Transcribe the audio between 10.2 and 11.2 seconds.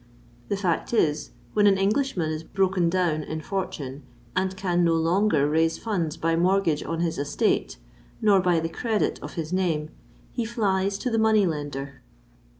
he flies to the